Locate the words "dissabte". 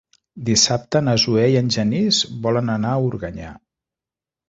0.45-1.01